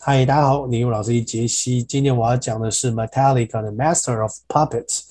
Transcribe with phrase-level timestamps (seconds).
[0.00, 1.82] 嗨，大家好，我是，老师杰西。
[1.82, 5.02] 今天我要讲的是 Metallica 的 Master of Puppets。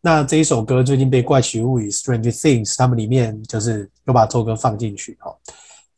[0.00, 5.16] 那这一首歌最近被怪奇物语 Strange Things 他们里面就是又把这首歌放进去。
[5.20, 5.34] 哈，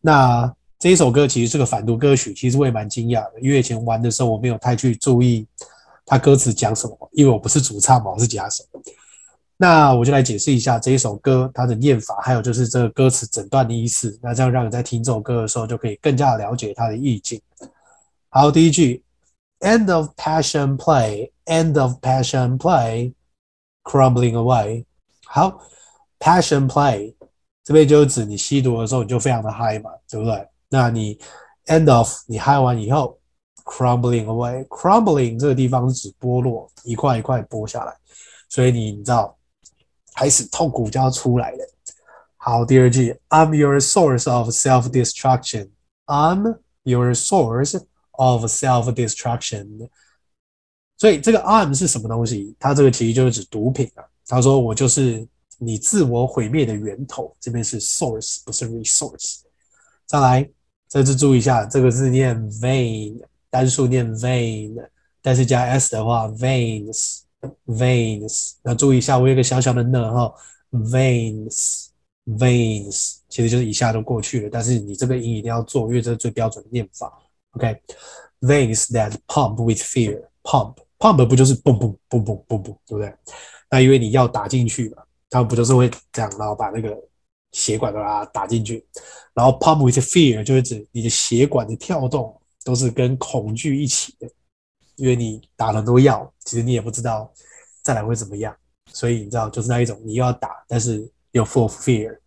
[0.01, 5.47] 那这一首歌其实是个反毒歌曲，其实我也蛮惊讶的，因为以前玩的时候我没有太去注意
[6.05, 8.65] 它歌词讲什么，因为我不是主唱嘛，我是吉他手。
[9.63, 14.19] 那我就来解释一下这一首歌它的念法，还有就是这个歌词整段的意思。
[14.21, 17.41] 那这样让你在听这首歌的时候就可以更加了解它的意境。
[18.29, 19.05] 好，第一句
[19.61, 24.85] ，End of passion play，End of passion play，crumbling away。
[25.27, 25.57] 好
[26.19, 27.15] ，passion play
[27.63, 30.45] 这边就是指你吸毒的时候你就非常的嗨嘛，对不对？
[30.71, 31.17] 那你
[31.67, 33.17] end of 你嗨完以后
[33.65, 37.95] ，crumbling away，crumbling 这个地方是指剥落，一块一块剥下来，
[38.49, 39.39] 所以你你知道
[40.23, 41.59] 开始痛苦就要出来了。
[42.37, 47.83] 好，第二句，I'm your source of self-destruction，I'm your source。
[48.15, 49.89] of self-destruction，
[50.99, 52.55] 所以这个 I'm 是什么东西？
[52.61, 54.05] 它这个其实就是指毒品啊。
[54.27, 55.27] 他说我就是
[55.59, 57.35] 你自我毁灭的源头。
[57.41, 59.39] 这边是 source，不是 resource。
[60.07, 60.49] 再来，
[60.89, 64.77] 这次注意一下，这个字念 vein，单数念 vein，
[65.23, 67.21] 但是加 s 的话 veins
[67.67, 68.53] Veins，。
[68.63, 70.33] 那注意一下，我有个小小的呢哈
[70.73, 71.89] ，veins，veins，
[73.29, 77.13] 其实就是一下都过去了，但是你这个音一定要做，因为这是最标准的念法。
[77.53, 83.13] OK，veins、that pump with fear，pump，pump 不就是嘣嘣嘣嘣嘣嘣，对不对？
[83.71, 86.97] 那因为你要打进去嘛，他们不就是会这样，然后把那个
[87.51, 88.87] 血管都啊打进去，
[89.35, 94.31] 然后 pump with fear 就是指你的血管的跳动都是跟恐惧一起的，
[94.97, 97.33] 因为你打了很多药，其实你也不知道
[97.83, 98.57] 再来会怎么样，
[98.93, 102.19] 所以你知道就是那一种你又要打，但是又 full of fear。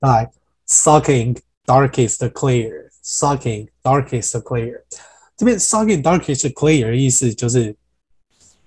[0.00, 0.30] 来
[0.66, 2.88] ，sucking darkest clear。
[3.00, 4.82] Sucking darkest clear，
[5.34, 7.74] 这边 sucking darkest clear 意思就是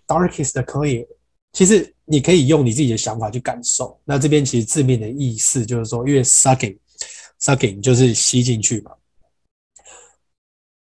[0.07, 1.07] darkest clear。
[1.53, 4.01] 其实你可以用你自己的想法去感受。
[4.03, 6.75] 那这边其实字面的意思就是说，因为 sucking
[7.39, 8.91] sucking 就是吸进去嘛。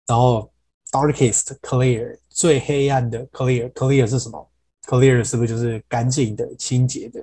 [0.06, 0.52] 然后
[0.96, 4.50] darkest clear 最黑暗的 clear clear 是什么
[4.86, 7.20] ？clear 是不是就是干净的、清洁的？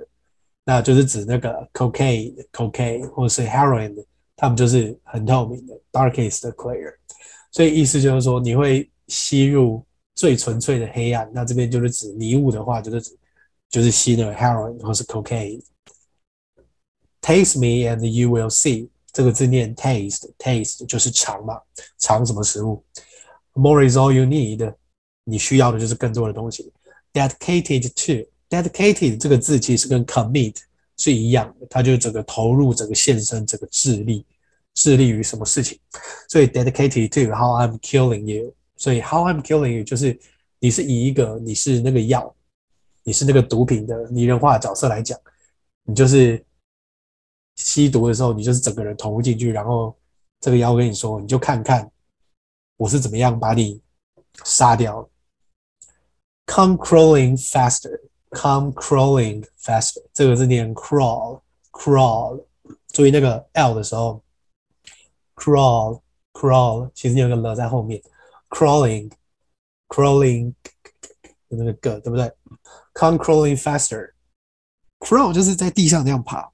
[0.64, 4.04] 那就是指那个 cocaine cocaine 或是 heroin 的。
[4.36, 6.92] 他们就是很透明的，darkest clear，
[7.52, 9.84] 所以意思就是说你会吸入
[10.16, 11.30] 最纯粹的黑暗。
[11.32, 13.16] 那这边就是指迷雾的话，就是指
[13.70, 15.62] 就是吸的 heroin 或是 cocaine。
[17.22, 21.60] Taste me and you will see，这个字念 taste，taste 就是尝嘛，
[21.98, 22.84] 尝什么食物。
[23.54, 24.74] More is all you need，
[25.24, 26.70] 你需要的就是更多的东西。
[27.12, 30.56] Dedicated to，dedicated 这个字其实跟 commit。
[30.96, 34.24] 是一样的，它就整个投入、整个献身、整个致力，
[34.74, 35.76] 致力于什么事情？
[36.28, 38.54] 所以 dedicated to how I'm killing you。
[38.76, 40.16] 所以 how I'm killing you 就是
[40.60, 42.32] 你是以一个你是那个药，
[43.02, 45.18] 你是那个毒品的拟人化的角色来讲，
[45.82, 46.40] 你就是
[47.56, 49.96] 吸毒的时候，你就是整个人投入进去，然后
[50.40, 51.90] 这个药跟你说，你就看看
[52.76, 53.82] 我是怎么样把你
[54.44, 55.08] 杀掉。
[56.46, 58.00] Come crawling faster。
[58.34, 62.44] Come crawling faster，这个是念 crawl，crawl，
[62.88, 64.20] 注意那个 l 的时候
[65.36, 68.02] ，crawl，crawl，其实你有个 l 在后面
[68.50, 70.52] ，crawling，crawling，
[71.48, 72.28] 的那个个对不对
[72.94, 76.50] ？Come crawling faster，crawl 就是在地上这样爬，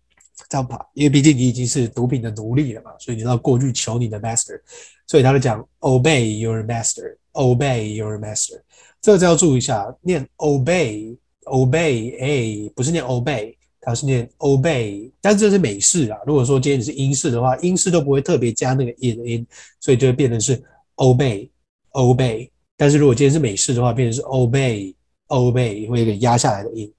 [0.48, 4.60] 这样吧，因为毕竟你已经是毒品的奴隶了嘛，所以你要过去求你的 master，
[5.06, 8.60] 所以他就讲 obey your master，obey your master，
[9.00, 11.16] 这个就要注意一下，念 obey。
[11.44, 16.18] obey a 不是念 obey，它是念 obey，但是这是美式啊。
[16.24, 19.46] 如果说今天你是英式的话，英式都不会特别加那个 in in，
[19.80, 20.62] 所以就会变成是
[20.96, 21.50] obey
[21.92, 22.48] obey。
[22.76, 24.94] 但是如果今天是美式的话，变成是 obey
[25.28, 26.92] obey，会有一个压下来的音。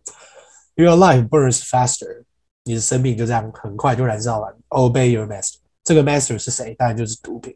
[0.75, 2.23] Your life burns faster，
[2.63, 4.55] 你的生命就这样很快就燃烧完。
[4.69, 6.75] Obey your master，这个 master 是谁？
[6.75, 7.55] 当然就是毒品。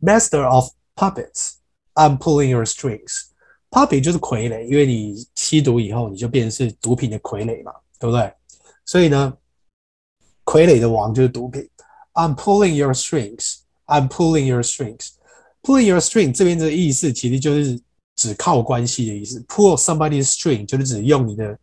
[0.00, 3.28] Master of puppets，I'm pulling your strings。
[3.70, 8.32] Puppet 就是傀儡，因为你吸毒以后，你就变成是毒品的傀儡嘛，对不对？
[8.84, 9.32] 所以呢，
[10.44, 11.68] 傀儡的王就是毒品。
[12.14, 13.58] I'm pulling your strings.
[13.86, 15.10] I'm pulling your strings.
[15.62, 17.80] Pulling your string 这边的意思其实就是
[18.16, 19.40] 指靠关系的意思。
[19.42, 21.56] Pull somebody's string 就是指用你的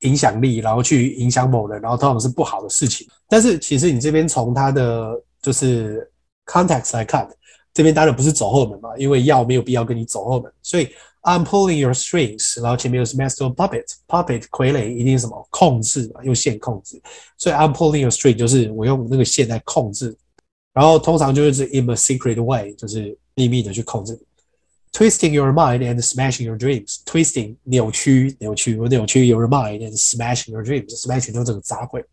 [0.00, 3.06] 影响力，然后去影响某人，然后通常是不好的事情。
[3.28, 6.10] 但是其实你这边从他的就是
[6.46, 7.28] context 来看，
[7.72, 10.88] 这边当然不是走后门嘛，因为要没有必要跟你走后门，所以
[11.22, 17.00] I'm pulling your strings，然后前面有 master puppet，puppet 傀儡一定是什么控制嘛，用线控制，
[17.36, 20.16] 所以 I'm pulling your string 就是我用那个线来控制，
[20.72, 24.18] 然后通常就是 in a secret way，就是秘密的去控制。
[24.91, 32.03] ，twisting your mind and smashing your dreams，twisting 扭曲扭曲我扭曲 your mind and smashing your dreams，smashing 就是这个砸毁，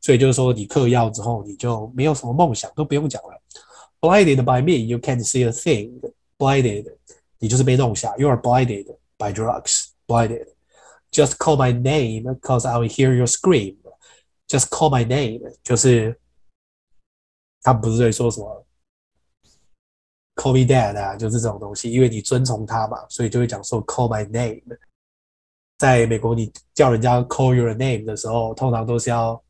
[0.00, 3.40] 所以就是说你嗑药之后你就没有什么梦想，都不用讲了。
[4.00, 6.00] Blinded by me, you can't see a thing.
[6.38, 6.94] Blinded，
[7.38, 8.16] 你就是被弄瞎。
[8.16, 8.86] You are blinded
[9.16, 9.88] by drugs.
[10.06, 10.46] Blinded.
[11.10, 13.76] Just call my name, cause I will hear your scream.
[14.46, 16.16] Just call my name，就是
[17.62, 18.64] 他不是在说什么
[20.35, 21.91] Call me dad 啊，就是这种东西。
[21.91, 24.77] 因为你遵从他嘛，所以就会讲说 call my name。
[25.77, 29.41] 在美国，你叫人家 call your name 的时候，通常都是要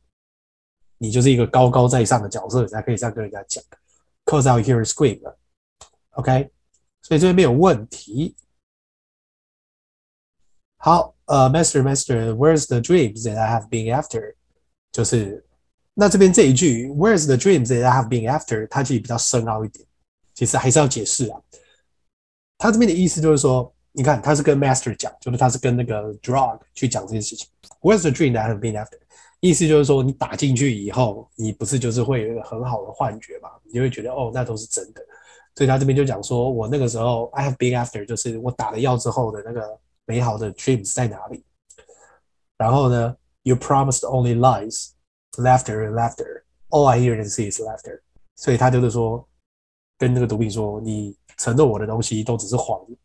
[0.97, 3.63] 你就是一个高高在上的角色，才可以这样跟人家讲。
[4.25, 6.49] Cause out here scream，OK，
[7.01, 8.35] 所以这边没有问题。
[10.77, 14.35] 好，呃，Master，Master，Where's the dreams that I have been after？
[14.91, 15.45] 就是
[15.93, 18.67] 那这边这一句，Where's the dreams that I have been after？
[18.69, 19.85] 它其实比较深奥一点，
[20.33, 21.39] 其实还是要解释啊。
[22.57, 27.47] 他这边的意思就是说，你看他是跟 Master 讲，就是他是跟那个 Drug 去讲这件事情。
[27.81, 28.97] Where's the dream that I have been after？
[29.39, 33.49] 意思就是说，你打进去以后，你不是就是会有一个很好的幻觉嘛？
[33.63, 35.01] 你就会觉得哦，那都是真的。
[35.55, 41.43] 所以他这边就讲说，我那个时候 I have been after，就是我打了药之后的那个美好的 dreams 在哪里？
[42.57, 44.91] 然后呢，You promised only lies,
[45.33, 46.43] laughter, laughter.
[46.69, 47.99] All I hear and see is laughter。
[48.37, 49.27] 所以他就是说，
[49.97, 52.97] 跟那个毒品说，你承诺我的东西都只是谎言。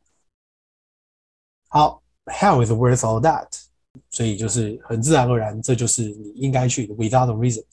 [1.69, 3.46] 好，Hell is worth all that。
[4.11, 6.94] 所以就是很自然而然，这就是你应该去的。
[6.94, 7.64] Without a reason,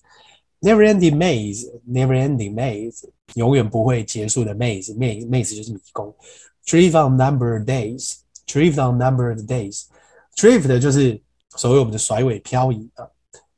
[0.59, 6.15] never-ending maze, never-ending maze，永远不会结束的 maze, maze, maze 就是迷宫。
[6.65, 9.85] Drift on numbered days, drift on numbered days,
[10.35, 11.21] drift 就是
[11.57, 13.07] 所谓我们的甩尾漂移啊。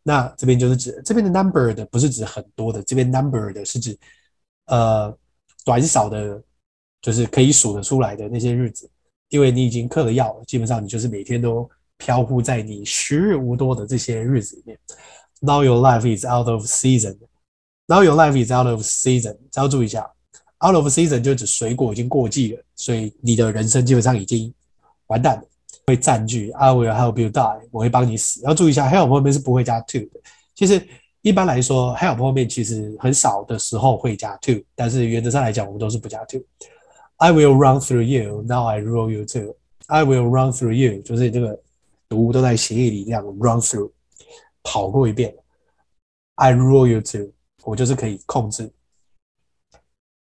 [0.03, 3.97] 那这边就是指这边的 numbered 不是指很多的，这边 numbered 是指
[4.65, 5.15] 呃
[5.67, 6.41] 短少的，
[7.01, 8.89] 就是可以数得出来的那些日子。
[9.29, 11.69] 因为你已经嗑了药，基本上你就是每天都。
[11.99, 14.77] 飘忽在你时日无多的这些日子里面。
[15.39, 17.17] Now your life is out of season.
[17.87, 19.35] Now your life is out of season.
[19.51, 20.07] 只要注意一下
[20.63, 24.53] ，out of season 就指水果已经过季了，所以你的人生基本上已经
[25.07, 25.43] 完蛋了，
[25.87, 26.51] 会占据。
[26.51, 27.61] I will help you die.
[27.71, 28.43] 我会帮你死。
[28.43, 30.21] 要注意一下，help 后面是不会加 to 的。
[30.53, 30.79] 其实
[31.27, 36.37] 一般来说，help 后面其实很少的时候会加 to，但是原则上来讲，我们都是不加 to。
[37.17, 38.41] I will run through you.
[38.43, 39.55] Now I rule you too.
[39.87, 41.59] I will run through you，就是这个。
[42.09, 43.91] 毒都在协议里，这样 run through
[44.63, 45.35] 跑过一遍。
[46.35, 47.33] I rule you too，
[47.65, 48.71] 我就是可以控制。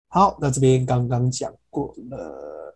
[0.10, 2.76] 好，那这边刚刚讲过了。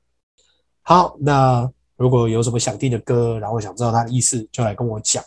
[0.82, 5.22] 好，那如果有什么想听的歌，然后想知道它的意思，就来跟我讲。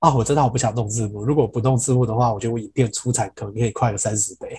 [0.00, 4.56] 啊，我知道我不想动字幕，如果不动字幕的话，我觉得我影片出产可能可以快个三十倍。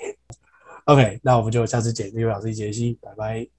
[0.85, 3.58] OK，那我们就下次见，这位老师杰西，拜拜。